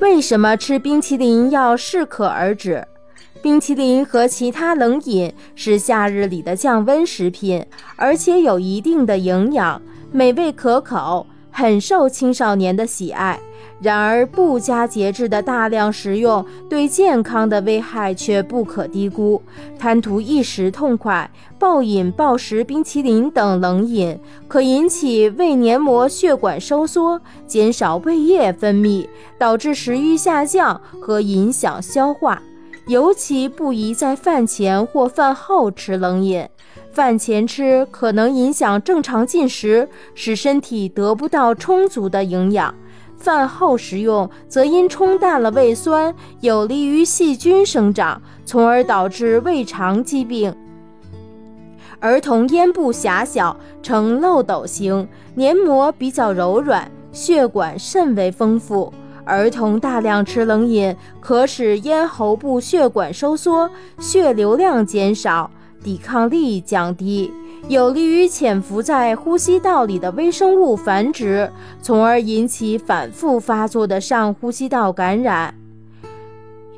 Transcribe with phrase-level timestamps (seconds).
[0.00, 2.86] 为什么吃冰淇淋要适可而止？
[3.40, 7.64] 冰淇淋和其他冷饮是夏日里的降温食品，
[7.96, 9.80] 而且有一定的营养，
[10.10, 13.38] 美味可口，很受青少年的喜爱。
[13.80, 19.40] 然而，不加节制的大量食用对健康的危害却不可低估。
[19.78, 29.06] 贪图一时痛快，暴饮暴食冰淇淋等冷饮，可引起胃黏膜血管收缩，减少胃液分泌，
[29.38, 32.40] 导致食欲下降和影响消化。
[32.86, 36.46] 尤其不宜在饭前或饭后吃冷饮。
[36.92, 42.74] 饭前吃可能影响正常进食，使身体得不到充足的营养。
[43.16, 50.54] 饭后食用则因冲淡了胃酸，有利于细菌生长，从而导致胃肠疾病。
[52.00, 58.92] 儿童咽部狭小，呈漏斗形，黏膜比较柔软，血管甚为丰富。
[59.24, 65.50] 儿童大量吃冷饮，可使咽喉部血管收缩，血流量减少，
[65.82, 67.32] 抵抗力降低。
[67.68, 71.50] 有利于潜伏在呼吸道里的微生物繁殖，
[71.80, 75.54] 从而引起反复发作的上呼吸道感染。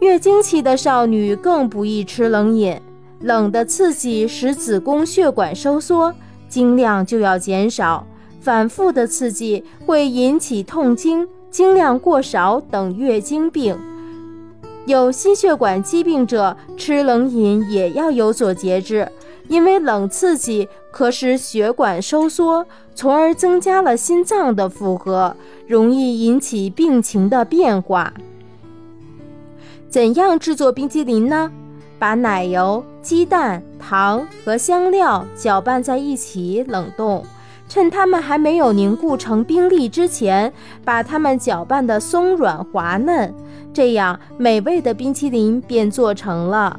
[0.00, 2.78] 月经期的少女更不宜吃冷饮，
[3.20, 6.14] 冷的刺激使子宫血管收缩，
[6.48, 8.06] 经量就要减少。
[8.38, 13.78] 反复的刺激会引起痛经、经量过少等月经病。
[14.86, 19.10] 有心血管疾病者吃冷饮也要有所节制。
[19.48, 22.66] 因为冷刺激可使血管收缩，
[22.96, 25.36] 从而增加了心脏的负荷，
[25.68, 28.12] 容易引起病情的变化。
[29.88, 31.52] 怎样制作冰激凌呢？
[31.96, 37.24] 把奶油、鸡蛋、糖和香料搅拌在一起冷冻，
[37.68, 40.52] 趁它们还没有凝固成冰粒之前，
[40.84, 43.34] 把它们搅拌的松软滑嫩，
[43.72, 46.78] 这样美味的冰淇淋便做成了。